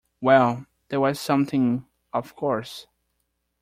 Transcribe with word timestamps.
Well, 0.19 0.65
that 0.89 0.99
was 0.99 1.19
something, 1.19 1.85
of 2.11 2.35
course. 2.35 2.87